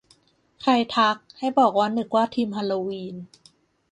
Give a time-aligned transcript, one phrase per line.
[0.61, 3.15] ใครทัก ให้บอกว่า นึกว่าธีมฮาโลวีน